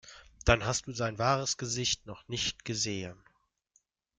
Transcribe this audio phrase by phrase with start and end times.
[0.45, 3.21] Dann hast du sein wahres Gesicht noch nicht gesehen.